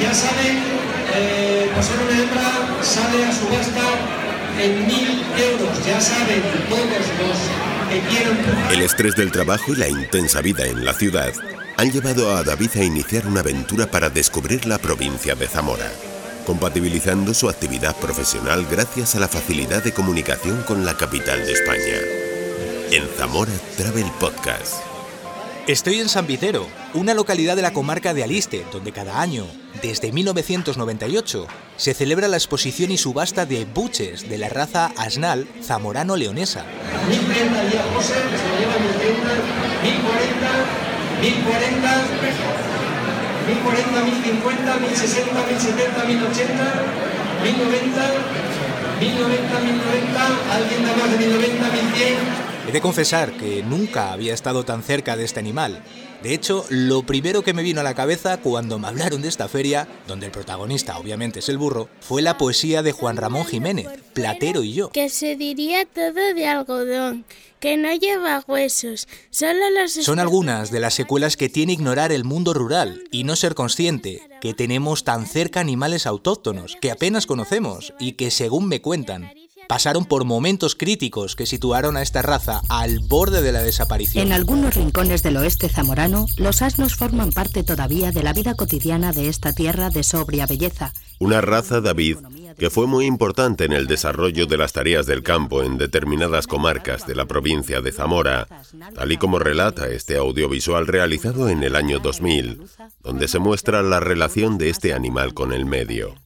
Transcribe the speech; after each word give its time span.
ya 0.00 0.14
saben, 0.14 0.56
eh, 1.14 1.70
por 1.74 1.84
ser 1.84 1.96
una 1.98 2.22
hembra 2.22 2.82
sale 2.82 3.24
a 3.24 3.32
subasta 3.32 3.82
en 4.60 4.86
mil 4.86 5.24
euros. 5.38 5.86
Ya 5.86 6.00
saben 6.00 6.42
todos 6.68 6.86
los 6.86 7.90
que 7.90 8.00
quieran. 8.08 8.38
El 8.72 8.82
estrés 8.82 9.16
del 9.16 9.30
trabajo 9.30 9.72
y 9.72 9.76
la 9.76 9.88
intensa 9.88 10.40
vida 10.40 10.66
en 10.66 10.84
la 10.84 10.94
ciudad 10.94 11.32
han 11.76 11.90
llevado 11.90 12.36
a 12.36 12.42
David 12.42 12.70
a 12.76 12.84
iniciar 12.84 13.26
una 13.26 13.40
aventura 13.40 13.86
para 13.86 14.10
descubrir 14.10 14.66
la 14.66 14.78
provincia 14.78 15.34
de 15.34 15.48
Zamora, 15.48 15.90
compatibilizando 16.46 17.32
su 17.32 17.48
actividad 17.48 17.96
profesional 17.96 18.66
gracias 18.70 19.14
a 19.14 19.20
la 19.20 19.28
facilidad 19.28 19.82
de 19.82 19.92
comunicación 19.92 20.62
con 20.62 20.84
la 20.84 20.94
capital 20.96 21.44
de 21.44 21.52
España. 21.52 21.96
En 22.90 23.08
Zamora 23.16 23.52
Travel 23.76 24.10
Podcast. 24.18 24.99
Estoy 25.66 26.00
en 26.00 26.08
San 26.08 26.26
Vitero, 26.26 26.66
una 26.94 27.12
localidad 27.14 27.54
de 27.54 27.62
la 27.62 27.72
comarca 27.72 28.14
de 28.14 28.24
Aliste, 28.24 28.64
donde 28.72 28.92
cada 28.92 29.20
año, 29.20 29.46
desde 29.82 30.10
1998, 30.10 31.46
se 31.76 31.94
celebra 31.94 32.28
la 32.28 32.36
exposición 32.36 32.90
y 32.90 32.96
subasta 32.96 33.44
de 33.46 33.66
buches 33.66 34.28
de 34.28 34.38
la 34.38 34.48
raza 34.48 34.90
asnal 34.96 35.46
zamorano-leonesa. 35.62 36.64
1030 37.08 37.64
día 37.70 37.84
José, 37.94 38.14
que 38.14 38.38
se 38.38 38.48
lo 38.48 38.58
lleva 38.58 38.78
1030, 38.80 39.28
1040, 39.84 40.48
1040, 41.20 42.08
1040, 43.46 44.04
1050, 44.04 44.76
1060, 44.76 45.46
1070, 45.46 46.04
1080, 46.04 46.64
1090, 47.44 48.00
1090, 49.00 49.60
1090, 49.60 50.24
alguien 50.56 50.80
da 50.84 50.92
más 50.96 51.10
de 51.10 51.16
1090, 51.18 51.68
1100. 51.68 52.59
He 52.70 52.72
de 52.72 52.80
confesar 52.80 53.32
que 53.32 53.64
nunca 53.64 54.12
había 54.12 54.32
estado 54.32 54.64
tan 54.64 54.84
cerca 54.84 55.16
de 55.16 55.24
este 55.24 55.40
animal. 55.40 55.82
De 56.22 56.32
hecho, 56.32 56.64
lo 56.68 57.02
primero 57.02 57.42
que 57.42 57.52
me 57.52 57.64
vino 57.64 57.80
a 57.80 57.82
la 57.82 57.96
cabeza 57.96 58.36
cuando 58.36 58.78
me 58.78 58.86
hablaron 58.86 59.22
de 59.22 59.28
esta 59.28 59.48
feria, 59.48 59.88
donde 60.06 60.26
el 60.26 60.30
protagonista 60.30 60.96
obviamente 60.96 61.40
es 61.40 61.48
el 61.48 61.58
burro, 61.58 61.88
fue 61.98 62.22
la 62.22 62.38
poesía 62.38 62.84
de 62.84 62.92
Juan 62.92 63.16
Ramón 63.16 63.44
Jiménez, 63.44 63.88
Platero 64.12 64.62
y 64.62 64.74
yo. 64.74 64.90
Que 64.90 65.08
se 65.08 65.34
diría 65.34 65.84
todo 65.84 66.32
de 66.32 66.46
algodón, 66.46 67.24
que 67.58 67.76
no 67.76 67.92
lleva 67.92 68.44
huesos, 68.46 69.08
solo 69.30 69.68
los... 69.76 69.90
Son 69.90 70.20
algunas 70.20 70.70
de 70.70 70.78
las 70.78 70.94
secuelas 70.94 71.36
que 71.36 71.48
tiene 71.48 71.72
ignorar 71.72 72.12
el 72.12 72.22
mundo 72.22 72.54
rural 72.54 73.02
y 73.10 73.24
no 73.24 73.34
ser 73.34 73.56
consciente 73.56 74.22
que 74.40 74.54
tenemos 74.54 75.02
tan 75.02 75.26
cerca 75.26 75.58
animales 75.58 76.06
autóctonos 76.06 76.78
que 76.80 76.92
apenas 76.92 77.26
conocemos 77.26 77.94
y 77.98 78.12
que 78.12 78.30
según 78.30 78.68
me 78.68 78.80
cuentan, 78.80 79.32
pasaron 79.70 80.04
por 80.04 80.24
momentos 80.24 80.74
críticos 80.74 81.36
que 81.36 81.46
situaron 81.46 81.96
a 81.96 82.02
esta 82.02 82.22
raza 82.22 82.60
al 82.68 82.98
borde 82.98 83.40
de 83.40 83.52
la 83.52 83.62
desaparición. 83.62 84.26
En 84.26 84.32
algunos 84.32 84.74
rincones 84.74 85.22
del 85.22 85.36
oeste 85.36 85.68
zamorano, 85.68 86.26
los 86.38 86.60
asnos 86.60 86.96
forman 86.96 87.30
parte 87.30 87.62
todavía 87.62 88.10
de 88.10 88.24
la 88.24 88.32
vida 88.32 88.54
cotidiana 88.54 89.12
de 89.12 89.28
esta 89.28 89.52
tierra 89.52 89.90
de 89.90 90.02
sobria 90.02 90.48
belleza. 90.48 90.92
Una 91.20 91.40
raza, 91.40 91.80
David, 91.80 92.16
que 92.58 92.68
fue 92.68 92.88
muy 92.88 93.06
importante 93.06 93.64
en 93.64 93.70
el 93.70 93.86
desarrollo 93.86 94.46
de 94.46 94.56
las 94.56 94.72
tareas 94.72 95.06
del 95.06 95.22
campo 95.22 95.62
en 95.62 95.78
determinadas 95.78 96.48
comarcas 96.48 97.06
de 97.06 97.14
la 97.14 97.26
provincia 97.26 97.80
de 97.80 97.92
Zamora, 97.92 98.48
tal 98.92 99.12
y 99.12 99.18
como 99.18 99.38
relata 99.38 99.86
este 99.86 100.16
audiovisual 100.16 100.88
realizado 100.88 101.48
en 101.48 101.62
el 101.62 101.76
año 101.76 102.00
2000, 102.00 102.60
donde 103.04 103.28
se 103.28 103.38
muestra 103.38 103.82
la 103.82 104.00
relación 104.00 104.58
de 104.58 104.68
este 104.68 104.94
animal 104.94 105.32
con 105.32 105.52
el 105.52 105.64
medio. 105.64 106.16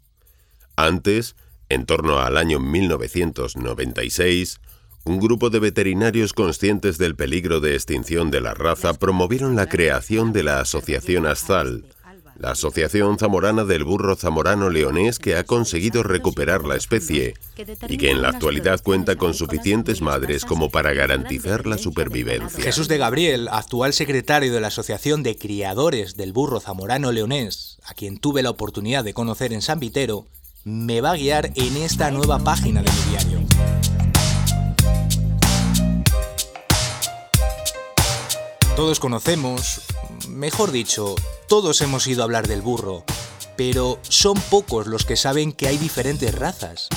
Antes, 0.76 1.36
en 1.68 1.86
torno 1.86 2.18
al 2.18 2.36
año 2.36 2.60
1996, 2.60 4.60
un 5.04 5.20
grupo 5.20 5.50
de 5.50 5.58
veterinarios 5.58 6.32
conscientes 6.32 6.98
del 6.98 7.14
peligro 7.14 7.60
de 7.60 7.74
extinción 7.74 8.30
de 8.30 8.40
la 8.40 8.54
raza 8.54 8.94
promovieron 8.94 9.54
la 9.54 9.68
creación 9.68 10.32
de 10.32 10.42
la 10.42 10.60
Asociación 10.60 11.26
Astal, 11.26 11.84
la 12.38 12.52
Asociación 12.52 13.18
Zamorana 13.18 13.64
del 13.64 13.84
Burro 13.84 14.16
Zamorano 14.16 14.70
Leonés 14.70 15.18
que 15.18 15.36
ha 15.36 15.44
conseguido 15.44 16.02
recuperar 16.02 16.64
la 16.64 16.76
especie 16.76 17.34
y 17.88 17.98
que 17.98 18.10
en 18.10 18.22
la 18.22 18.30
actualidad 18.30 18.82
cuenta 18.82 19.16
con 19.16 19.34
suficientes 19.34 20.00
madres 20.00 20.44
como 20.44 20.70
para 20.70 20.94
garantizar 20.94 21.66
la 21.66 21.78
supervivencia. 21.78 22.64
Jesús 22.64 22.88
de 22.88 22.98
Gabriel, 22.98 23.48
actual 23.50 23.92
secretario 23.92 24.52
de 24.52 24.60
la 24.60 24.68
Asociación 24.68 25.22
de 25.22 25.36
Criadores 25.36 26.16
del 26.16 26.32
Burro 26.32 26.60
Zamorano 26.60 27.12
Leonés, 27.12 27.78
a 27.84 27.94
quien 27.94 28.18
tuve 28.18 28.42
la 28.42 28.50
oportunidad 28.50 29.04
de 29.04 29.14
conocer 29.14 29.52
en 29.52 29.62
San 29.62 29.78
Vitero, 29.78 30.26
me 30.64 31.02
va 31.02 31.12
a 31.12 31.16
guiar 31.16 31.50
en 31.56 31.76
esta 31.76 32.10
nueva 32.10 32.38
página 32.38 32.82
de 32.82 32.90
mi 32.90 33.10
diario. 33.10 33.40
Todos 38.74 38.98
conocemos, 38.98 39.82
mejor 40.28 40.72
dicho, 40.72 41.14
todos 41.48 41.80
hemos 41.82 42.06
ido 42.06 42.22
a 42.22 42.24
hablar 42.24 42.48
del 42.48 42.62
burro, 42.62 43.04
pero 43.56 44.00
son 44.02 44.40
pocos 44.50 44.86
los 44.86 45.04
que 45.04 45.16
saben 45.16 45.52
que 45.52 45.68
hay 45.68 45.76
diferentes 45.76 46.34
razas. 46.34 46.88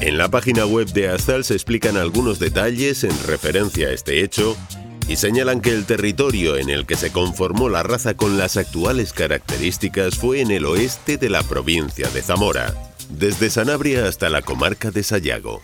En 0.00 0.18
la 0.18 0.28
página 0.28 0.66
web 0.66 0.92
de 0.92 1.08
Astal 1.08 1.44
se 1.44 1.54
explican 1.54 1.96
algunos 1.96 2.38
detalles 2.38 3.02
en 3.04 3.18
referencia 3.24 3.88
a 3.88 3.92
este 3.92 4.22
hecho 4.22 4.56
y 5.08 5.16
señalan 5.16 5.60
que 5.60 5.70
el 5.70 5.86
territorio 5.86 6.56
en 6.56 6.70
el 6.70 6.86
que 6.86 6.94
se 6.94 7.10
conformó 7.10 7.68
la 7.68 7.82
raza 7.82 8.14
con 8.14 8.38
las 8.38 8.56
actuales 8.56 9.12
características 9.12 10.16
fue 10.16 10.40
en 10.40 10.50
el 10.52 10.64
oeste 10.64 11.16
de 11.16 11.28
la 11.28 11.42
provincia 11.42 12.08
de 12.10 12.22
Zamora, 12.22 12.89
desde 13.10 13.50
Sanabria 13.50 14.06
hasta 14.06 14.28
la 14.28 14.42
comarca 14.42 14.90
de 14.90 15.02
Sayago. 15.02 15.62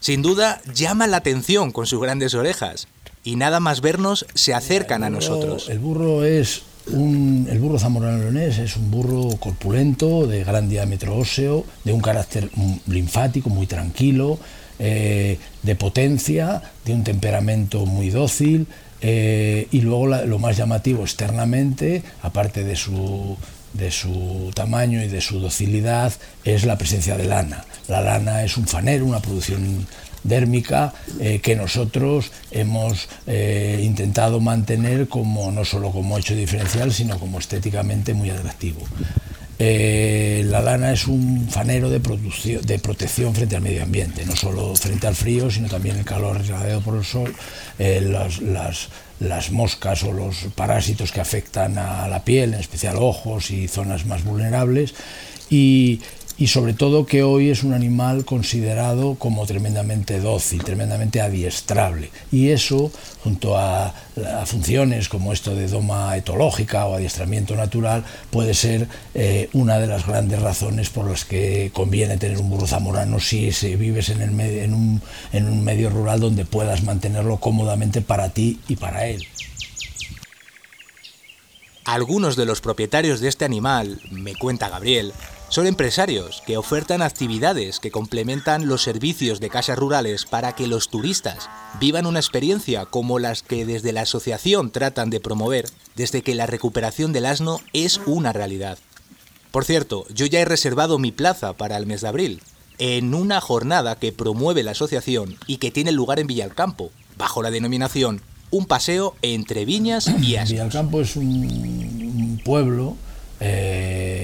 Sin 0.00 0.22
duda, 0.22 0.62
llama 0.74 1.06
la 1.06 1.18
atención 1.18 1.70
con 1.70 1.86
sus 1.86 2.00
grandes 2.00 2.32
orejas, 2.34 2.88
y 3.24 3.36
nada 3.36 3.60
más 3.60 3.82
vernos 3.82 4.24
se 4.34 4.54
acercan 4.54 5.04
a 5.04 5.10
nosotros. 5.10 5.68
El 5.68 5.80
burro 5.80 6.24
es 6.24 6.62
un, 6.86 7.46
el 7.50 7.58
burro 7.58 7.78
zamorano 7.78 8.18
leonés 8.18 8.56
es 8.58 8.76
un 8.76 8.90
burro 8.90 9.36
corpulento, 9.38 10.26
de 10.26 10.44
gran 10.44 10.70
diámetro 10.70 11.14
óseo, 11.14 11.66
de 11.84 11.92
un 11.92 12.00
carácter 12.00 12.50
linfático 12.86 13.50
muy 13.50 13.66
tranquilo, 13.66 14.38
eh, 14.78 15.38
de 15.62 15.74
potencia, 15.74 16.62
de 16.84 16.92
un 16.94 17.04
temperamento 17.04 17.84
muy 17.86 18.10
dócil. 18.10 18.66
eh, 19.00 19.68
y 19.70 19.80
luego 19.80 20.08
lo 20.08 20.38
más 20.40 20.56
llamativo 20.56 21.02
externamente, 21.02 22.02
aparte 22.22 22.64
de 22.64 22.74
su, 22.74 23.36
de 23.72 23.92
su 23.92 24.50
tamaño 24.54 25.02
y 25.02 25.08
de 25.08 25.20
su 25.20 25.38
docilidad, 25.38 26.12
es 26.44 26.64
la 26.64 26.76
presencia 26.76 27.16
de 27.16 27.26
lana. 27.26 27.64
La 27.86 28.00
lana 28.00 28.42
es 28.42 28.56
un 28.56 28.66
fanero, 28.66 29.06
una 29.06 29.20
producción 29.20 29.86
dérmica 30.24 30.92
eh, 31.20 31.38
que 31.40 31.54
nosotros 31.54 32.32
hemos 32.50 33.08
intentado 33.80 34.40
mantener 34.40 35.06
como 35.06 35.52
no 35.52 35.64
solo 35.64 35.92
como 35.92 36.18
hecho 36.18 36.34
diferencial, 36.34 36.92
sino 36.92 37.18
como 37.20 37.38
estéticamente 37.38 38.14
muy 38.14 38.30
atractivo. 38.30 38.80
Eh, 39.60 40.42
la 40.46 40.60
lana 40.62 40.92
es 40.92 41.06
un 41.08 41.48
fanero 41.50 41.90
de, 41.90 41.98
protección 42.78 43.34
frente 43.34 43.56
al 43.56 43.62
medio 43.62 43.82
ambiente, 43.82 44.24
no 44.24 44.36
solo 44.36 44.74
frente 44.76 45.06
al 45.08 45.16
frío, 45.16 45.50
sino 45.50 45.68
también 45.68 45.96
el 45.96 46.04
calor 46.04 46.40
irradiado 46.44 46.80
por 46.80 46.96
el 46.96 47.04
sol, 47.04 47.34
eh, 47.78 48.00
las, 48.00 48.40
las- 48.40 48.88
las 49.20 49.50
moscas 49.50 50.04
o 50.04 50.12
los 50.12 50.36
parásitos 50.54 51.10
que 51.10 51.20
afectan 51.20 51.76
a 51.76 52.06
la 52.06 52.22
piel, 52.22 52.54
en 52.54 52.60
especial 52.60 52.98
ojos 52.98 53.50
y 53.50 53.66
zonas 53.66 54.06
más 54.06 54.22
vulnerables, 54.22 54.94
y, 55.50 56.00
y 56.38 56.46
sobre 56.46 56.72
todo 56.72 57.04
que 57.04 57.24
hoy 57.24 57.50
es 57.50 57.64
un 57.64 57.74
animal 57.74 58.24
considerado 58.24 59.16
como 59.16 59.44
tremendamente 59.44 60.20
dócil, 60.20 60.62
tremendamente 60.62 61.20
adiestrable. 61.20 62.10
Y 62.30 62.50
eso, 62.50 62.92
junto 63.24 63.58
a, 63.58 63.92
funciones 64.46 65.08
como 65.08 65.32
esto 65.32 65.54
de 65.54 65.68
doma 65.68 66.16
etológica 66.16 66.86
o 66.86 66.94
adiestramiento 66.94 67.54
natural, 67.56 68.04
puede 68.30 68.54
ser 68.54 68.88
eh, 69.14 69.48
una 69.52 69.78
de 69.78 69.86
las 69.86 70.06
grandes 70.06 70.40
razones 70.40 70.90
por 70.90 71.08
las 71.08 71.24
que 71.24 71.70
conviene 71.72 72.16
tener 72.16 72.38
un 72.38 72.50
burro 72.50 72.66
zamorano 72.66 73.20
si 73.20 73.50
vives 73.76 74.08
en, 74.08 74.22
el 74.22 74.40
en, 74.40 74.74
un, 74.74 75.02
en 75.32 75.46
un 75.46 75.64
medio 75.64 75.90
rural 75.90 76.20
donde 76.20 76.44
puedas 76.44 76.82
mantenerlo 76.82 77.38
cómodamente 77.38 78.00
para 78.00 78.30
ti 78.30 78.60
y 78.68 78.76
para 78.76 79.06
él. 79.06 79.24
Algunos 81.84 82.36
de 82.36 82.44
los 82.44 82.60
propietarios 82.60 83.20
de 83.20 83.28
este 83.28 83.44
animal, 83.44 84.00
me 84.10 84.34
cuenta 84.34 84.68
Gabriel, 84.68 85.12
son 85.48 85.66
empresarios 85.66 86.42
que 86.46 86.56
ofertan 86.56 87.02
actividades 87.02 87.80
que 87.80 87.90
complementan 87.90 88.66
los 88.66 88.82
servicios 88.82 89.40
de 89.40 89.48
casas 89.48 89.78
rurales 89.78 90.26
para 90.26 90.54
que 90.54 90.66
los 90.66 90.88
turistas 90.90 91.48
vivan 91.80 92.06
una 92.06 92.18
experiencia 92.18 92.84
como 92.84 93.18
las 93.18 93.42
que 93.42 93.64
desde 93.64 93.92
la 93.92 94.02
asociación 94.02 94.70
tratan 94.70 95.10
de 95.10 95.20
promover 95.20 95.66
desde 95.96 96.22
que 96.22 96.34
la 96.34 96.46
recuperación 96.46 97.12
del 97.12 97.26
asno 97.26 97.60
es 97.72 98.00
una 98.06 98.32
realidad. 98.32 98.78
Por 99.50 99.64
cierto, 99.64 100.04
yo 100.14 100.26
ya 100.26 100.40
he 100.40 100.44
reservado 100.44 100.98
mi 100.98 101.12
plaza 101.12 101.54
para 101.54 101.76
el 101.76 101.86
mes 101.86 102.02
de 102.02 102.08
abril, 102.08 102.42
en 102.78 103.14
una 103.14 103.40
jornada 103.40 103.96
que 103.96 104.12
promueve 104.12 104.62
la 104.62 104.72
asociación 104.72 105.36
y 105.46 105.56
que 105.56 105.70
tiene 105.70 105.92
lugar 105.92 106.20
en 106.20 106.26
Villalcampo, 106.26 106.90
bajo 107.16 107.42
la 107.42 107.50
denominación 107.50 108.20
Un 108.50 108.64
paseo 108.64 109.14
entre 109.20 109.66
viñas 109.66 110.08
y 110.08 110.36
asnos. 110.36 110.50
Villalcampo 110.52 111.00
es 111.02 111.16
un, 111.16 112.40
pueblo, 112.44 112.96
eh, 113.40 114.17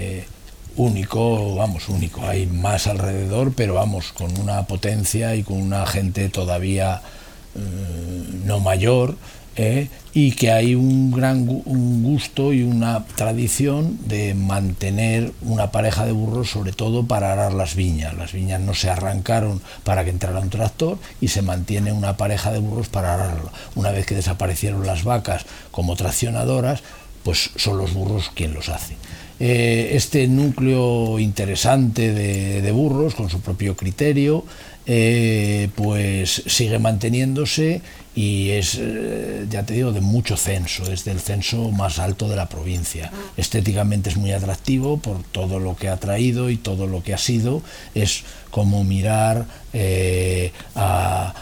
único, 0.76 1.55
vamos, 1.55 1.88
único. 1.88 2.26
Hay 2.26 2.47
más 2.47 2.87
alrededor, 2.87 3.53
pero 3.55 3.75
vamos, 3.75 4.12
con 4.12 4.38
una 4.38 4.67
potencia 4.67 5.35
y 5.35 5.43
con 5.43 5.61
una 5.61 5.87
gente 5.87 6.29
todavía 6.29 7.03
eh, 7.55 7.61
no 8.44 8.61
mayor, 8.61 9.17
¿eh? 9.56 9.88
y 10.12 10.32
que 10.32 10.53
hay 10.53 10.75
un 10.75 11.11
gran 11.11 11.47
gusto 11.47 12.53
y 12.53 12.62
una 12.62 13.05
tradición 13.17 13.99
de 14.06 14.35
mantener 14.35 15.32
una 15.43 15.71
pareja 15.73 16.06
de 16.06 16.12
burros, 16.12 16.50
sobre 16.50 16.73
todo 16.73 17.06
para 17.06 17.32
arar 17.32 17.53
las 17.53 17.75
viñas. 17.75 18.15
Las 18.15 18.32
viñas 18.32 18.61
no 18.61 18.75
se 18.75 18.91
arrancaron 18.91 19.61
para 19.82 20.05
que 20.05 20.11
entrara 20.11 20.41
un 20.41 20.50
tractor 20.50 20.99
y 21.21 21.29
se 21.29 21.43
mantiene 21.43 21.93
una 21.93 22.17
pareja 22.17 22.53
de 22.53 22.61
burros 22.61 22.88
para 22.88 23.15
ararlo. 23.15 23.50
Una 23.75 23.91
vez 23.91 24.06
que 24.06 24.15
desaparecieron 24.15 24.87
las 24.87 25.05
vacas 25.05 25.47
como 25.71 25.97
traccionadoras, 25.97 26.82
pues 27.25 27.50
son 27.56 27.79
los 27.79 27.93
burros 27.93 28.31
quien 28.35 28.55
los 28.55 28.69
hace. 28.69 28.97
Eh, 29.40 29.90
este 29.94 30.28
núcleo 30.28 31.19
interesante 31.19 32.12
de, 32.12 32.72
burros, 32.72 33.14
con 33.14 33.28
su 33.31 33.40
propio 33.40 33.76
criterio, 33.76 34.44
eh, 34.86 35.70
pues 35.75 36.42
sigue 36.46 36.78
manteniéndose 36.78 37.81
y 38.14 38.50
es, 38.50 38.78
eh, 38.81 39.46
ya 39.50 39.64
te 39.64 39.75
digo, 39.75 39.90
de 39.90 40.00
mucho 40.00 40.36
censo, 40.36 40.90
es 40.92 41.04
del 41.04 41.19
censo 41.19 41.70
más 41.72 41.98
alto 41.98 42.28
de 42.28 42.36
la 42.36 42.48
provincia. 42.48 43.10
Estéticamente 43.36 44.10
es 44.10 44.16
muy 44.16 44.31
atractivo 44.31 44.98
por 44.98 45.25
todo 45.25 45.58
lo 45.58 45.75
que 45.75 45.88
ha 45.88 45.96
traído 45.96 46.48
y 46.48 46.56
todo 46.56 46.87
lo 46.87 47.02
que 47.02 47.12
ha 47.12 47.19
sido, 47.19 47.60
es 47.94 48.22
como 48.50 48.84
mirar 48.84 49.46
a, 50.76 51.34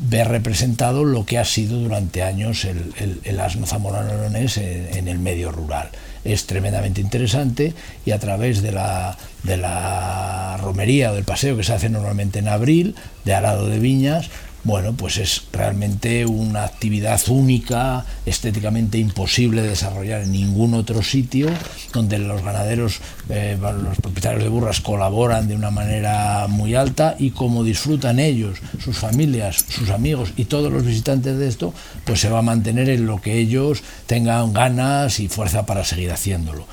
ver 0.00 0.28
representado 0.28 1.04
lo 1.04 1.24
que 1.26 1.38
ha 1.38 1.44
sido 1.44 1.78
durante 1.78 2.22
años 2.22 2.64
el, 2.64 3.40
asno 3.40 3.66
zamorano 3.66 4.24
en 4.24 5.08
el 5.08 5.18
medio 5.20 5.52
rural 5.52 5.90
es 6.24 6.46
tremendamente 6.46 7.00
interesante 7.00 7.74
y 8.04 8.12
a 8.12 8.18
través 8.18 8.62
de 8.62 8.72
la, 8.72 9.16
de 9.42 9.56
la 9.56 10.56
romería 10.56 11.12
o 11.12 11.14
del 11.14 11.24
paseo 11.24 11.56
que 11.56 11.64
se 11.64 11.72
hace 11.72 11.90
normalmente 11.90 12.38
en 12.38 12.48
abril, 12.48 12.94
de 13.24 13.34
arado 13.34 13.68
de 13.68 13.78
viñas, 13.78 14.30
bueno, 14.64 14.94
pues 14.94 15.18
es 15.18 15.42
realmente 15.52 16.24
una 16.24 16.64
actividad 16.64 17.20
única, 17.28 18.04
estéticamente 18.24 18.98
imposible 18.98 19.62
de 19.62 19.68
desarrollar 19.68 20.22
en 20.22 20.32
ningún 20.32 20.72
otro 20.72 21.02
sitio, 21.02 21.48
donde 21.92 22.18
los 22.18 22.42
ganaderos, 22.42 23.00
eh, 23.28 23.58
los 23.60 23.98
propietarios 23.98 24.42
de 24.42 24.48
burras 24.48 24.80
colaboran 24.80 25.48
de 25.48 25.54
una 25.54 25.70
manera 25.70 26.46
muy 26.48 26.74
alta 26.74 27.14
y 27.18 27.30
como 27.30 27.62
disfrutan 27.62 28.18
ellos, 28.18 28.58
sus 28.82 28.96
familias, 28.96 29.64
sus 29.68 29.90
amigos 29.90 30.32
y 30.36 30.46
todos 30.46 30.72
los 30.72 30.84
visitantes 30.84 31.38
de 31.38 31.46
esto, 31.46 31.74
pues 32.04 32.20
se 32.20 32.30
va 32.30 32.38
a 32.38 32.42
mantener 32.42 32.88
en 32.88 33.06
lo 33.06 33.20
que 33.20 33.38
ellos 33.38 33.82
tengan 34.06 34.54
ganas 34.54 35.20
y 35.20 35.28
fuerza 35.28 35.66
para 35.66 35.84
seguir 35.84 36.10
haciéndolo. 36.10 36.66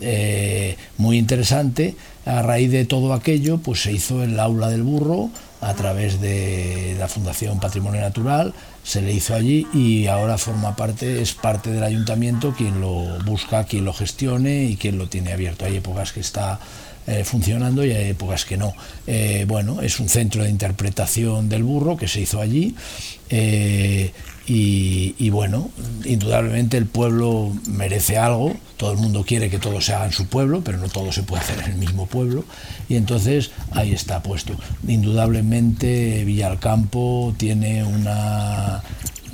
Eh, 0.00 0.76
muy 0.96 1.18
interesante. 1.18 1.94
A 2.24 2.42
raíz 2.42 2.70
de 2.70 2.84
todo 2.84 3.14
aquello, 3.14 3.58
pues 3.58 3.82
se 3.82 3.92
hizo 3.92 4.22
el 4.22 4.38
aula 4.38 4.68
del 4.68 4.82
burro, 4.82 5.30
a 5.60 5.74
través 5.74 6.20
de 6.20 6.94
la 6.98 7.08
Fundación 7.08 7.58
Patrimonio 7.58 8.00
Natural, 8.00 8.54
se 8.84 9.02
le 9.02 9.12
hizo 9.12 9.34
allí 9.34 9.66
y 9.74 10.06
ahora 10.06 10.38
forma 10.38 10.76
parte, 10.76 11.20
es 11.20 11.32
parte 11.32 11.70
del 11.70 11.82
ayuntamiento 11.82 12.54
quien 12.56 12.80
lo 12.80 13.18
busca, 13.24 13.64
quien 13.64 13.84
lo 13.84 13.92
gestione 13.92 14.64
y 14.64 14.76
quien 14.76 14.98
lo 14.98 15.08
tiene 15.08 15.32
abierto. 15.32 15.64
Hay 15.64 15.76
épocas 15.76 16.12
que 16.12 16.20
está 16.20 16.60
eh, 17.06 17.24
funcionando 17.24 17.84
y 17.84 17.90
hay 17.90 18.10
épocas 18.10 18.44
que 18.44 18.56
no. 18.56 18.72
Eh, 19.06 19.44
bueno, 19.48 19.82
es 19.82 19.98
un 19.98 20.08
centro 20.08 20.44
de 20.44 20.50
interpretación 20.50 21.48
del 21.48 21.64
burro 21.64 21.96
que 21.96 22.06
se 22.06 22.20
hizo 22.20 22.40
allí. 22.40 22.74
Y, 24.50 25.28
bueno, 25.30 25.70
indudablemente 26.04 26.78
el 26.78 26.86
pueblo 26.86 27.52
merece 27.68 28.16
algo, 28.16 28.54
todo 28.78 28.92
el 28.92 28.98
mundo 28.98 29.24
quiere 29.26 29.50
que 29.50 29.58
todo 29.58 29.80
se 29.82 29.92
haga 29.92 30.06
en 30.06 30.12
su 30.12 30.26
pueblo, 30.26 30.62
pero 30.64 30.78
no 30.78 30.88
todo 30.88 31.12
se 31.12 31.22
puede 31.22 31.42
hacer 31.42 31.58
en 31.64 31.72
el 31.72 31.76
mismo 31.76 32.06
pueblo, 32.06 32.44
y 32.88 32.96
entonces 32.96 33.50
ahí 33.72 33.92
está 33.92 34.22
puesto. 34.22 34.54
Indudablemente 34.86 36.24
Villalcampo 36.24 37.34
tiene 37.36 37.84
una, 37.84 38.82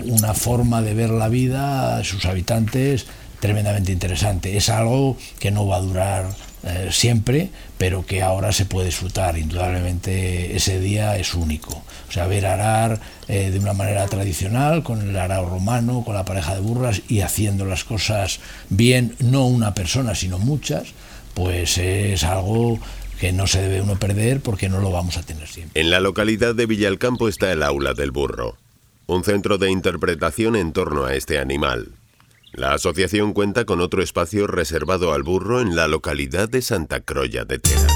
una 0.05 0.35
forma 0.35 0.83
de 0.83 0.95
ver 0.95 1.11
la 1.11 1.29
vida, 1.29 2.03
sus 2.03 2.25
habitantes, 2.25 3.07
tremendamente 3.39 3.93
interesante. 3.93 4.57
Es 4.57 4.69
algo 4.69 5.17
que 5.39 5.51
no 5.51 5.67
va 5.67 5.77
a 5.77 5.81
durar 5.81 6.27
eh, 6.67 6.89
siempre, 6.91 7.51
pero 7.77 8.07
que 8.07 8.23
ahora 8.23 8.53
se 8.53 8.65
puede 8.65 8.87
disfrutar. 8.87 9.37
Indudablemente 9.37 10.57
ese 10.57 10.81
día 10.81 11.17
es 11.19 11.35
único. 11.35 11.83
O 12.09 12.13
sea, 12.13 12.27
ver 12.27 12.47
arar 12.47 13.01
eh, 13.29 13.51
de 13.51 13.59
una 13.59 13.75
manera 13.75 14.07
tradicional, 14.07 14.83
con 14.83 15.09
el 15.09 15.17
arao 15.17 15.49
romano, 15.49 16.03
con 16.05 16.15
la 16.15 16.25
pareja 16.25 16.55
de 16.55 16.61
burras 16.61 17.03
y 17.09 17.21
haciendo 17.21 17.67
las 17.67 17.85
cosas 17.85 18.41
bien, 18.71 19.15
no 19.19 19.47
una 19.47 19.75
persona, 19.75 20.15
sino 20.15 20.39
muchas, 20.39 20.95
pues 21.35 21.77
es 21.77 22.25
algo 22.25 22.79
que 23.21 23.33
no 23.33 23.47
se 23.47 23.61
debe 23.61 23.83
uno 23.83 23.99
perder 23.99 24.41
porque 24.41 24.69
no 24.69 24.81
lo 24.81 24.91
vamos 24.91 25.17
a 25.19 25.23
tener 25.23 25.49
siempre. 25.49 25.81
En 25.81 25.91
la 25.91 26.01
localidad 26.01 26.55
de 26.55 26.67
Villalcampo 26.67 27.29
está 27.29 27.53
el 27.53 27.63
Aula 27.63 27.95
del 27.95 28.11
Burro, 28.11 28.57
un 29.07 29.23
centro 29.23 29.59
de 29.59 29.71
interpretación 29.71 30.57
en 30.57 30.73
torno 30.73 31.05
a 31.05 31.15
este 31.15 31.39
animal. 31.39 31.89
La 32.57 32.73
asociación 32.73 33.33
cuenta 33.33 33.65
con 33.65 33.81
otro 33.81 34.01
espacio 34.01 34.47
reservado 34.47 35.13
al 35.13 35.25
burro 35.25 35.61
en 35.61 35.75
la 35.75 35.89
localidad 35.89 36.49
de 36.49 36.63
Santa 36.63 37.01
Croya 37.01 37.45
de 37.45 37.59
Tera. 37.59 37.89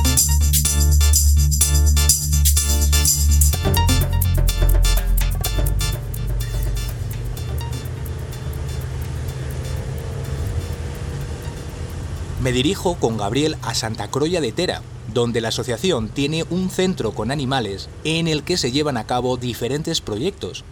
Me 12.43 12.51
dirijo 12.51 12.97
con 12.97 13.17
Gabriel 13.17 13.57
a 13.63 13.75
Santa 13.75 14.11
Croya 14.11 14.41
de 14.41 14.51
Tera, 14.51 14.83
donde 15.15 15.41
la 15.41 15.49
asociación 15.49 16.09
tiene 16.09 16.45
un 16.51 16.69
centro 16.71 17.13
con 17.13 17.31
animales 17.31 17.89
en 18.03 18.27
el 18.27 18.43
que 18.43 18.57
se 18.57 18.73
llevan 18.73 18.97
a 18.97 19.07
cabo 19.07 19.37
diferentes 19.37 20.01
proyectos, 20.01 20.65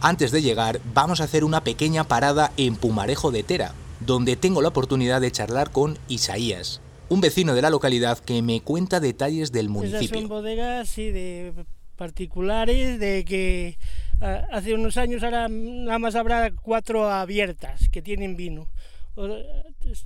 antes 0.00 0.30
de 0.30 0.42
llegar, 0.42 0.80
vamos 0.94 1.20
a 1.20 1.24
hacer 1.24 1.44
una 1.44 1.64
pequeña 1.64 2.04
parada 2.04 2.52
en 2.56 2.76
Pumarejo 2.76 3.30
de 3.30 3.42
Tera, 3.42 3.74
donde 4.00 4.36
tengo 4.36 4.62
la 4.62 4.68
oportunidad 4.68 5.20
de 5.20 5.32
charlar 5.32 5.70
con 5.70 5.98
Isaías, 6.08 6.80
un 7.08 7.20
vecino 7.20 7.54
de 7.54 7.62
la 7.62 7.70
localidad 7.70 8.18
que 8.18 8.40
me 8.42 8.60
cuenta 8.60 9.00
detalles 9.00 9.50
del 9.50 9.68
municipio. 9.68 10.00
Esas 10.00 10.18
son 10.20 10.28
bodegas, 10.28 10.88
sí, 10.88 11.10
de 11.10 11.52
particulares, 11.96 13.00
de 13.00 13.24
que 13.24 13.76
ah, 14.20 14.46
hace 14.52 14.74
unos 14.74 14.96
años 14.96 15.22
ahora 15.22 15.48
nada 15.48 15.98
más 15.98 16.14
habrá 16.14 16.52
cuatro 16.52 17.10
abiertas 17.10 17.88
que 17.90 18.00
tienen 18.00 18.36
vino. 18.36 18.68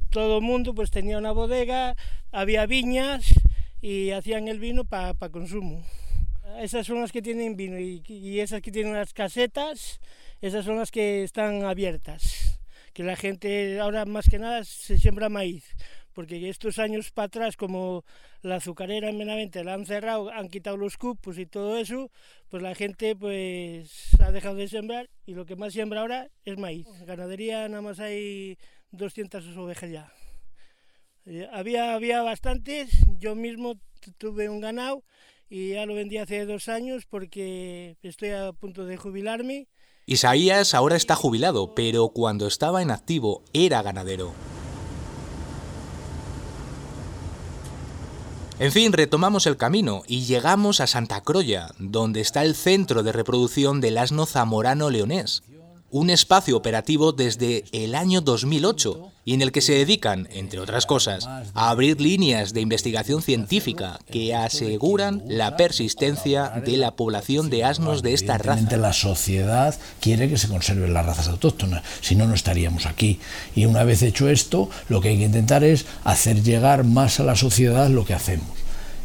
Todo 0.08 0.38
el 0.38 0.42
mundo 0.42 0.74
pues 0.74 0.90
tenía 0.90 1.18
una 1.18 1.32
bodega, 1.32 1.96
había 2.30 2.64
viñas 2.64 3.26
y 3.82 4.10
hacían 4.12 4.48
el 4.48 4.58
vino 4.58 4.84
para 4.84 5.14
consumo. 5.28 5.84
Esas 6.60 6.86
son 6.86 7.00
las 7.00 7.12
que 7.12 7.22
tienen 7.22 7.56
vino 7.56 7.78
y, 7.78 8.40
esas 8.40 8.60
que 8.60 8.70
tienen 8.70 8.94
las 8.94 9.12
casetas, 9.12 10.00
esas 10.40 10.64
son 10.64 10.76
las 10.76 10.90
que 10.90 11.22
están 11.22 11.64
abiertas. 11.64 12.60
Que 12.92 13.02
la 13.02 13.16
gente 13.16 13.80
ahora 13.80 14.04
más 14.04 14.28
que 14.28 14.38
nada 14.38 14.64
se 14.64 14.98
siembra 14.98 15.28
maíz, 15.28 15.64
porque 16.12 16.48
estos 16.48 16.78
años 16.78 17.10
para 17.10 17.26
atrás, 17.26 17.56
como 17.56 18.04
la 18.42 18.56
azucarera 18.56 19.08
en 19.08 19.18
Benavente 19.18 19.64
la 19.64 19.74
han 19.74 19.86
cerrado, 19.86 20.30
han 20.30 20.48
quitado 20.48 20.76
los 20.76 20.98
cupos 20.98 21.38
y 21.38 21.46
todo 21.46 21.78
eso, 21.78 22.10
pues 22.48 22.62
la 22.62 22.74
gente 22.74 23.16
pues 23.16 24.10
ha 24.20 24.30
dejado 24.30 24.56
de 24.56 24.68
sembrar 24.68 25.08
y 25.24 25.34
lo 25.34 25.46
que 25.46 25.56
más 25.56 25.72
siembra 25.72 26.00
ahora 26.00 26.28
es 26.44 26.58
maíz. 26.58 26.86
Ganadería 27.06 27.68
nada 27.68 27.82
más 27.82 27.98
hay 27.98 28.58
200 28.90 29.56
ovejas 29.56 29.90
ya. 29.90 30.12
Eh, 31.24 31.48
había, 31.52 31.94
había 31.94 32.22
bastantes, 32.22 32.90
yo 33.18 33.34
mismo 33.34 33.76
tuve 34.18 34.48
un 34.48 34.60
ganado 34.60 35.02
y 35.52 35.74
ya 35.74 35.84
lo 35.84 35.94
vendí 35.94 36.16
hace 36.16 36.46
dos 36.46 36.68
años 36.68 37.04
porque 37.04 37.98
estoy 38.02 38.30
a 38.30 38.52
punto 38.54 38.86
de 38.86 38.96
jubilarme. 38.96 39.68
Isaías 40.06 40.72
ahora 40.72 40.96
está 40.96 41.14
jubilado, 41.14 41.74
pero 41.74 42.08
cuando 42.08 42.46
estaba 42.46 42.80
en 42.80 42.90
activo 42.90 43.42
era 43.52 43.82
ganadero. 43.82 44.32
En 48.58 48.72
fin, 48.72 48.94
retomamos 48.94 49.46
el 49.46 49.58
camino 49.58 50.04
y 50.06 50.22
llegamos 50.22 50.80
a 50.80 50.86
Santa 50.86 51.20
Croya, 51.20 51.68
donde 51.78 52.22
está 52.22 52.44
el 52.44 52.54
centro 52.54 53.02
de 53.02 53.12
reproducción 53.12 53.82
del 53.82 53.98
asno 53.98 54.24
zamorano 54.24 54.88
leonés 54.88 55.42
un 55.92 56.08
espacio 56.08 56.56
operativo 56.56 57.12
desde 57.12 57.64
el 57.72 57.94
año 57.94 58.22
2008 58.22 59.11
y 59.24 59.34
en 59.34 59.42
el 59.42 59.52
que 59.52 59.60
se 59.60 59.72
dedican, 59.72 60.28
entre 60.32 60.60
otras 60.60 60.86
cosas, 60.86 61.26
a 61.26 61.70
abrir 61.70 62.00
líneas 62.00 62.52
de 62.52 62.60
investigación 62.60 63.22
científica 63.22 64.00
que 64.10 64.34
aseguran 64.34 65.22
la 65.26 65.56
persistencia 65.56 66.48
de 66.64 66.76
la 66.76 66.92
población 66.92 67.50
de 67.50 67.64
asnos 67.64 68.02
de 68.02 68.14
esta 68.14 68.38
raza. 68.38 68.76
La 68.76 68.92
sociedad 68.92 69.78
quiere 70.00 70.28
que 70.28 70.38
se 70.38 70.48
conserven 70.48 70.92
las 70.92 71.06
razas 71.06 71.28
autóctonas, 71.28 71.82
si 72.00 72.16
no, 72.16 72.26
no 72.26 72.34
estaríamos 72.34 72.86
aquí. 72.86 73.20
Y 73.54 73.66
una 73.66 73.84
vez 73.84 74.02
hecho 74.02 74.28
esto, 74.28 74.70
lo 74.88 75.00
que 75.00 75.10
hay 75.10 75.18
que 75.18 75.24
intentar 75.24 75.62
es 75.62 75.86
hacer 76.04 76.42
llegar 76.42 76.84
más 76.84 77.20
a 77.20 77.24
la 77.24 77.36
sociedad 77.36 77.88
lo 77.88 78.04
que 78.04 78.14
hacemos. 78.14 78.61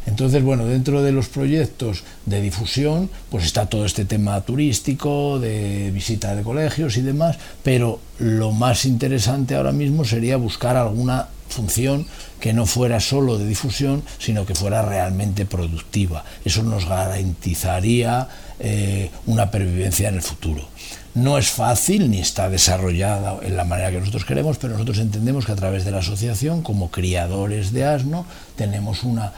Entonces, 0.08 0.42
bueno, 0.42 0.64
dentro 0.64 1.02
de 1.02 1.12
los 1.12 1.28
proyectos 1.28 2.02
de 2.24 2.40
difusión, 2.40 3.10
pues 3.30 3.44
está 3.44 3.66
todo 3.66 3.84
este 3.84 4.06
tema 4.06 4.40
turístico, 4.40 5.38
de 5.38 5.90
visita 5.90 6.34
de 6.34 6.42
colegios 6.42 6.96
y 6.96 7.02
demás, 7.02 7.36
pero 7.62 8.00
lo 8.18 8.52
más 8.52 8.86
interesante 8.86 9.54
ahora 9.54 9.72
mismo 9.72 10.06
sería 10.06 10.38
buscar 10.38 10.78
alguna 10.78 11.28
función 11.50 12.06
que 12.40 12.54
no 12.54 12.64
fuera 12.64 13.00
solo 13.00 13.36
de 13.36 13.46
difusión, 13.46 14.02
sino 14.18 14.46
que 14.46 14.54
fuera 14.54 14.80
realmente 14.80 15.44
productiva. 15.44 16.24
Eso 16.42 16.62
nos 16.62 16.88
garantizaría 16.88 18.28
eh, 18.60 19.10
una 19.26 19.50
pervivencia 19.50 20.08
en 20.08 20.14
el 20.14 20.22
futuro. 20.22 20.66
No 21.14 21.36
es 21.36 21.50
fácil 21.50 22.10
ni 22.10 22.20
está 22.20 22.48
desarrollada 22.48 23.40
en 23.42 23.56
la 23.56 23.64
manera 23.64 23.90
que 23.90 24.00
nosotros 24.00 24.24
queremos, 24.24 24.56
pero 24.56 24.72
nosotros 24.72 24.98
entendemos 25.00 25.44
que 25.44 25.52
a 25.52 25.56
través 25.56 25.84
de 25.84 25.90
la 25.90 25.98
asociación, 25.98 26.62
como 26.62 26.90
criadores 26.90 27.72
de 27.72 27.84
asno, 27.84 28.24
tenemos 28.56 29.02
una, 29.02 29.32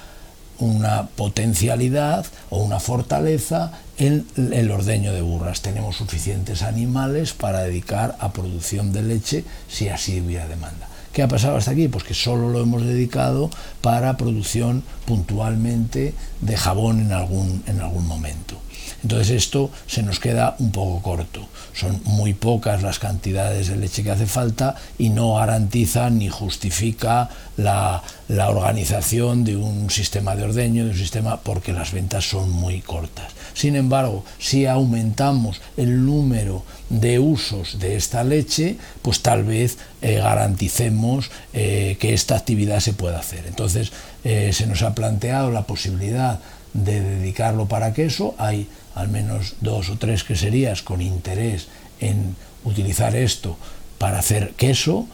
una 0.61 1.09
potencialidad 1.09 2.27
o 2.51 2.63
una 2.63 2.81
fortaleza 2.81 3.73
en 3.99 4.27
el 4.37 4.71
ordeño 4.71 5.13
de 5.13 5.23
burras. 5.23 5.63
Tenemos 5.63 5.97
suficientes 5.97 6.63
animales 6.63 7.33
para 7.33 7.63
dedicar 7.63 8.17
a 8.21 8.33
producción 8.33 8.93
de 8.93 9.03
leche 9.03 9.45
si 9.69 9.89
así 9.89 10.21
hubiera 10.21 10.47
demanda. 10.47 10.89
¿Qué 11.13 11.23
ha 11.23 11.29
pasado 11.29 11.57
hasta 11.57 11.73
aquí? 11.73 11.89
Pues 11.89 12.05
que 12.05 12.15
solo 12.15 12.51
lo 12.51 12.61
hemos 12.61 12.85
dedicado 12.85 13.51
para 13.81 14.17
producción 14.17 14.85
puntualmente 15.07 16.15
de 16.41 16.57
jabón 16.57 17.01
en 17.01 17.13
algún, 17.13 17.65
en 17.67 17.81
algún 17.81 18.07
momento. 18.07 18.61
Entonces 19.03 19.31
esto 19.31 19.71
se 19.87 20.03
nos 20.03 20.21
queda 20.21 20.57
un 20.59 20.71
poco 20.71 21.03
corto. 21.03 21.49
Son 21.75 22.01
muy 22.05 22.35
pocas 22.35 22.83
las 22.83 22.99
cantidades 22.99 23.69
de 23.69 23.77
leche 23.77 24.03
que 24.03 24.11
hace 24.11 24.27
falta 24.27 24.77
y 24.99 25.11
no 25.11 25.35
garantiza 25.35 26.11
ni 26.11 26.29
justifica 26.29 27.29
la, 27.57 28.03
organización 28.29 29.45
de 29.45 29.57
un 29.57 29.91
sistema 29.91 30.35
de 30.37 30.45
ordeño, 30.45 30.85
de 30.85 30.91
un 30.91 30.97
sistema, 30.97 31.41
porque 31.41 31.73
las 31.73 31.93
ventas 31.93 32.29
son 32.29 32.51
muy 32.51 32.81
cortas. 32.81 33.33
Sin 33.55 33.77
embargo, 33.77 34.25
si 34.39 34.67
aumentamos 34.67 35.61
el 35.77 36.07
número 36.07 36.63
de 36.89 37.19
usos 37.19 37.79
de 37.79 37.97
esta 37.97 38.25
leche, 38.25 38.77
pues 39.03 39.23
tal 39.23 39.45
vez 39.45 39.79
eh, 40.01 40.15
garanticemos 40.15 41.31
eh, 41.53 41.97
que 42.01 42.15
esta 42.15 42.37
actividad 42.37 42.81
se 42.81 42.93
pueda 42.93 43.19
hacer. 43.19 43.47
Entonces, 43.47 43.93
eh, 44.25 44.53
se 44.53 44.67
nos 44.67 44.83
ha 44.83 44.95
planteado 44.95 45.51
la 45.51 45.63
posibilidad 45.63 46.41
de 46.73 47.01
dedicarlo 47.01 47.67
para 47.67 47.93
queso. 47.93 48.35
Hay 48.39 48.69
al 48.95 49.09
menos 49.09 49.55
dos 49.61 49.91
o 49.91 49.99
tres 49.99 50.25
queserías 50.25 50.83
con 50.83 51.01
interés 51.01 51.69
en 52.01 52.37
utilizar 52.65 53.17
esto 53.17 53.57
para 53.99 54.19
hacer 54.19 54.53
queso 54.57 55.07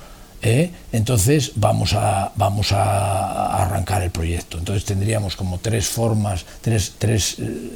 ¿eh? 0.43 0.71
entonces 0.93 1.53
vamos 1.57 1.93
a, 1.95 2.33
vamos 2.37 2.73
a 2.73 3.63
arrancar 3.63 4.03
el 4.03 4.11
proyecto. 4.11 4.59
Entonces 4.59 4.85
tendríamos 4.85 5.37
como 5.37 5.59
tres 5.59 5.89
formas, 5.89 6.45
tres, 6.61 6.95
tres 6.99 7.37
eh, 7.39 7.71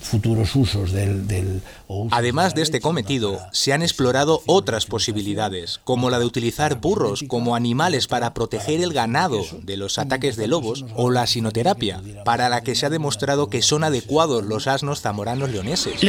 futuros 0.00 0.54
usos 0.56 0.92
del... 0.92 1.26
del 1.26 1.62
Además 2.10 2.54
de 2.54 2.62
este 2.62 2.80
cometido, 2.80 3.38
se 3.52 3.72
han 3.72 3.82
explorado 3.82 4.42
otras 4.46 4.86
posibilidades, 4.86 5.80
como 5.84 6.08
la 6.08 6.18
de 6.18 6.24
utilizar 6.24 6.80
burros 6.80 7.24
como 7.28 7.54
animales 7.54 8.06
para 8.06 8.32
proteger 8.32 8.80
el 8.80 8.94
ganado 8.94 9.44
de 9.62 9.76
los 9.76 9.98
ataques 9.98 10.36
de 10.36 10.48
lobos, 10.48 10.86
o 10.96 11.10
la 11.10 11.26
sinoterapia, 11.26 12.00
para 12.24 12.48
la 12.48 12.62
que 12.62 12.74
se 12.74 12.86
ha 12.86 12.90
demostrado 12.90 13.48
que 13.48 13.60
son 13.60 13.84
adecuados 13.84 14.44
los 14.44 14.66
asnos 14.66 15.02
zamoranos 15.02 15.50
leoneses, 15.50 16.00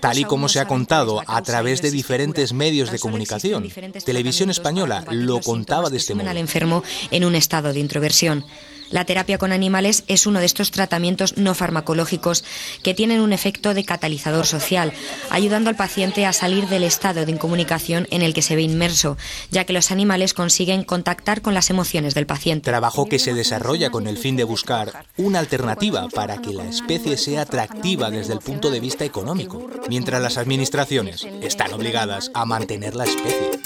tal 0.00 0.18
y 0.18 0.24
como 0.24 0.48
se 0.48 0.60
ha 0.60 0.66
contado 0.66 1.22
a 1.26 1.42
través 1.42 1.82
de 1.82 1.90
diferentes 1.90 2.52
medios 2.52 2.90
de 2.90 2.98
comunicación. 2.98 3.68
Televisión 4.04 4.50
Española 4.50 5.04
lo 5.36 5.42
contaba 5.42 5.90
de 5.90 5.96
este 5.96 6.14
modo. 6.14 6.28
al 6.28 6.36
enfermo 6.36 6.82
en 7.10 7.24
un 7.24 7.34
estado 7.34 7.72
de 7.72 7.80
introversión. 7.80 8.44
La 8.90 9.04
terapia 9.04 9.38
con 9.38 9.52
animales 9.52 10.04
es 10.06 10.26
uno 10.26 10.38
de 10.38 10.46
estos 10.46 10.70
tratamientos 10.70 11.36
no 11.36 11.54
farmacológicos 11.54 12.44
que 12.82 12.94
tienen 12.94 13.20
un 13.20 13.32
efecto 13.32 13.74
de 13.74 13.84
catalizador 13.84 14.46
social, 14.46 14.92
ayudando 15.30 15.70
al 15.70 15.76
paciente 15.76 16.24
a 16.24 16.32
salir 16.32 16.68
del 16.68 16.84
estado 16.84 17.26
de 17.26 17.32
incomunicación 17.32 18.06
en 18.10 18.22
el 18.22 18.32
que 18.32 18.42
se 18.42 18.54
ve 18.54 18.62
inmerso, 18.62 19.16
ya 19.50 19.64
que 19.64 19.72
los 19.72 19.90
animales 19.90 20.34
consiguen 20.34 20.84
contactar 20.84 21.42
con 21.42 21.54
las 21.54 21.70
emociones 21.70 22.14
del 22.14 22.26
paciente. 22.26 22.70
Trabajo 22.70 23.06
que 23.06 23.18
se 23.18 23.34
desarrolla 23.34 23.90
con 23.90 24.06
el 24.06 24.18
fin 24.18 24.36
de 24.36 24.44
buscar 24.44 25.04
una 25.16 25.40
alternativa 25.40 26.08
para 26.08 26.40
que 26.40 26.52
la 26.52 26.68
especie 26.68 27.16
sea 27.16 27.42
atractiva 27.42 28.10
desde 28.10 28.34
el 28.34 28.40
punto 28.40 28.70
de 28.70 28.80
vista 28.80 29.04
económico, 29.04 29.68
mientras 29.88 30.22
las 30.22 30.38
administraciones 30.38 31.26
están 31.42 31.72
obligadas 31.72 32.30
a 32.34 32.44
mantener 32.44 32.94
la 32.94 33.04
especie. 33.04 33.65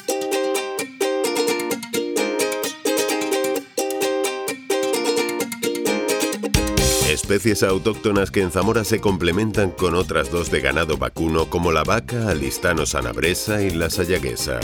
Especies 7.30 7.62
autóctonas 7.62 8.32
que 8.32 8.42
en 8.42 8.50
Zamora 8.50 8.82
se 8.82 9.00
complementan 9.00 9.70
con 9.70 9.94
otras 9.94 10.32
dos 10.32 10.50
de 10.50 10.60
ganado 10.60 10.98
vacuno 10.98 11.48
como 11.48 11.70
la 11.70 11.84
vaca 11.84 12.28
alistano 12.28 12.86
sanabresa 12.86 13.62
y 13.62 13.70
la 13.70 13.88
sayaguesa. 13.88 14.58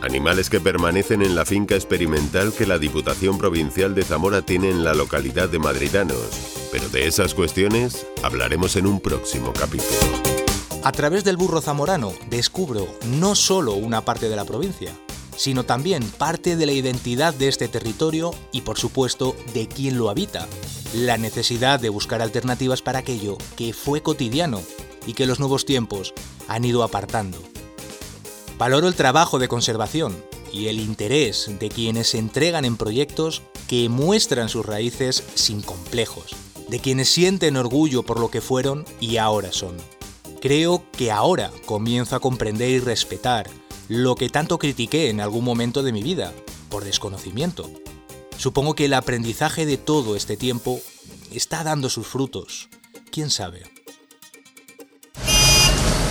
Animales 0.00 0.48
que 0.48 0.58
permanecen 0.58 1.20
en 1.20 1.34
la 1.34 1.44
finca 1.44 1.74
experimental 1.74 2.54
que 2.56 2.66
la 2.66 2.78
Diputación 2.78 3.36
Provincial 3.36 3.94
de 3.94 4.04
Zamora 4.04 4.40
tiene 4.40 4.70
en 4.70 4.84
la 4.84 4.94
localidad 4.94 5.50
de 5.50 5.58
Madridanos. 5.58 6.70
Pero 6.72 6.88
de 6.88 7.06
esas 7.06 7.34
cuestiones 7.34 8.06
hablaremos 8.22 8.76
en 8.76 8.86
un 8.86 9.00
próximo 9.00 9.52
capítulo. 9.52 10.38
A 10.84 10.92
través 10.92 11.24
del 11.24 11.36
burro 11.36 11.60
zamorano 11.60 12.14
descubro 12.30 12.88
no 13.18 13.34
solo 13.34 13.74
una 13.74 14.00
parte 14.06 14.30
de 14.30 14.36
la 14.36 14.46
provincia, 14.46 14.94
sino 15.38 15.64
también 15.64 16.02
parte 16.02 16.56
de 16.56 16.66
la 16.66 16.72
identidad 16.72 17.32
de 17.32 17.48
este 17.48 17.68
territorio 17.68 18.34
y 18.52 18.62
por 18.62 18.76
supuesto 18.76 19.36
de 19.54 19.68
quien 19.68 19.96
lo 19.96 20.10
habita. 20.10 20.48
La 20.92 21.16
necesidad 21.16 21.78
de 21.80 21.88
buscar 21.88 22.20
alternativas 22.20 22.82
para 22.82 22.98
aquello 22.98 23.38
que 23.56 23.72
fue 23.72 24.02
cotidiano 24.02 24.60
y 25.06 25.14
que 25.14 25.26
los 25.26 25.38
nuevos 25.38 25.64
tiempos 25.64 26.12
han 26.48 26.64
ido 26.64 26.82
apartando. 26.82 27.38
Valoro 28.58 28.88
el 28.88 28.94
trabajo 28.94 29.38
de 29.38 29.46
conservación 29.46 30.22
y 30.52 30.66
el 30.66 30.80
interés 30.80 31.48
de 31.60 31.68
quienes 31.68 32.08
se 32.08 32.18
entregan 32.18 32.64
en 32.64 32.76
proyectos 32.76 33.42
que 33.68 33.88
muestran 33.88 34.48
sus 34.48 34.66
raíces 34.66 35.22
sin 35.34 35.62
complejos, 35.62 36.34
de 36.68 36.80
quienes 36.80 37.08
sienten 37.10 37.56
orgullo 37.56 38.02
por 38.02 38.18
lo 38.18 38.30
que 38.30 38.40
fueron 38.40 38.84
y 38.98 39.18
ahora 39.18 39.52
son. 39.52 39.76
Creo 40.40 40.82
que 40.90 41.12
ahora 41.12 41.52
comienzo 41.64 42.16
a 42.16 42.20
comprender 42.20 42.70
y 42.70 42.80
respetar 42.80 43.48
lo 43.88 44.14
que 44.14 44.28
tanto 44.28 44.58
critiqué 44.58 45.08
en 45.08 45.20
algún 45.20 45.44
momento 45.44 45.82
de 45.82 45.92
mi 45.92 46.02
vida, 46.02 46.32
por 46.68 46.84
desconocimiento. 46.84 47.70
Supongo 48.36 48.74
que 48.74 48.84
el 48.84 48.94
aprendizaje 48.94 49.66
de 49.66 49.78
todo 49.78 50.14
este 50.14 50.36
tiempo 50.36 50.80
está 51.32 51.64
dando 51.64 51.88
sus 51.88 52.06
frutos. 52.06 52.68
¿Quién 53.10 53.30
sabe? 53.30 53.62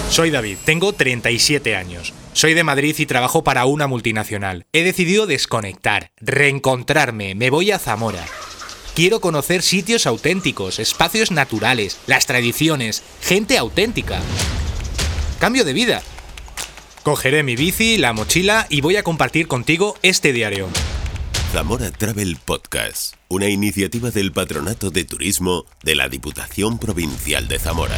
Soy 0.10 0.31
David, 0.31 0.57
tengo 0.65 0.93
37 0.93 1.75
años. 1.75 2.13
Soy 2.34 2.53
de 2.53 2.63
Madrid 2.63 2.96
y 2.98 3.05
trabajo 3.05 3.43
para 3.43 3.65
una 3.65 3.88
multinacional. 3.88 4.65
He 4.74 4.84
decidido 4.84 5.27
desconectar, 5.27 6.12
reencontrarme, 6.17 7.36
me 7.36 7.50
voy 7.50 7.72
a 7.72 7.79
Zamora. 7.79 8.25
Quiero 8.96 9.22
conocer 9.22 9.62
sitios 9.62 10.07
auténticos, 10.07 10.79
espacios 10.79 11.31
naturales, 11.31 12.00
las 12.07 12.25
tradiciones, 12.25 13.03
gente 13.22 13.57
auténtica. 13.57 14.19
Cambio 15.39 15.63
de 15.63 15.74
vida, 15.74 16.01
Cogeré 17.07 17.41
mi 17.41 17.55
bici, 17.55 17.97
la 17.97 18.11
mochila 18.11 18.67
y 18.69 18.81
voy 18.81 18.97
a 18.97 19.03
compartir 19.03 19.47
contigo 19.47 19.95
este 20.01 20.33
diario. 20.33 20.67
Zamora 21.53 21.89
Travel 21.89 22.35
Podcast, 22.43 23.13
una 23.29 23.47
iniciativa 23.47 24.11
del 24.11 24.33
Patronato 24.33 24.91
de 24.91 25.05
Turismo 25.05 25.65
de 25.83 25.95
la 25.95 26.09
Diputación 26.09 26.79
Provincial 26.79 27.47
de 27.47 27.59
Zamora. 27.59 27.95